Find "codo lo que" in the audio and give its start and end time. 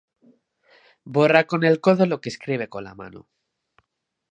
1.79-2.29